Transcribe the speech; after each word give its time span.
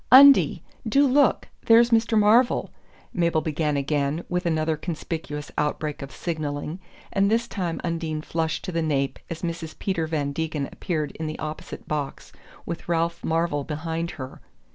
"Undie, 0.11 0.63
do 0.89 1.05
look 1.05 1.47
there's 1.67 1.91
Mr. 1.91 2.17
Marvell!" 2.17 2.71
Mabel 3.13 3.39
began 3.41 3.77
again, 3.77 4.23
with 4.29 4.47
another 4.47 4.75
conspicuous 4.75 5.51
outbreak 5.59 6.01
of 6.01 6.11
signalling; 6.11 6.79
and 7.13 7.29
this 7.29 7.47
time 7.47 7.79
Undine 7.83 8.23
flushed 8.23 8.65
to 8.65 8.71
the 8.71 8.81
nape 8.81 9.19
as 9.29 9.43
Mrs. 9.43 9.77
Peter 9.77 10.07
Van 10.07 10.31
Degen 10.31 10.67
appeared 10.71 11.11
in 11.17 11.27
the 11.27 11.37
opposite 11.37 11.87
box 11.87 12.31
with 12.65 12.89
Ralph 12.89 13.23
Marvell 13.23 13.63
behind 13.63 14.09
her. 14.17 14.41